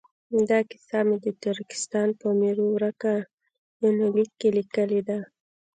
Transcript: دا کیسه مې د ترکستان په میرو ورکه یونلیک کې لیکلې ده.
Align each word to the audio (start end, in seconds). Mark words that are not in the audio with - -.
دا 0.49 0.59
کیسه 0.69 0.99
مې 1.07 1.17
د 1.25 1.27
ترکستان 1.43 2.07
په 2.19 2.27
میرو 2.39 2.65
ورکه 2.75 3.13
یونلیک 3.81 4.31
کې 4.39 4.49
لیکلې 4.57 5.01
ده. 5.07 5.19